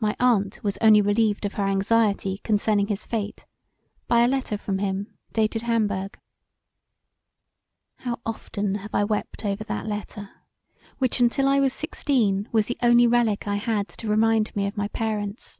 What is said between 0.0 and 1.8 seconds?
My aunt was only relieved of her